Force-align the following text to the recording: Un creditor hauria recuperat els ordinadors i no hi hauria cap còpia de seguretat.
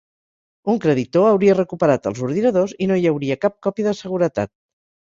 Un 0.73 0.79
creditor 0.85 1.27
hauria 1.33 1.57
recuperat 1.59 2.11
els 2.13 2.25
ordinadors 2.31 2.75
i 2.79 2.89
no 2.93 2.99
hi 3.05 3.09
hauria 3.13 3.41
cap 3.47 3.59
còpia 3.69 3.91
de 3.93 3.97
seguretat. 4.05 4.57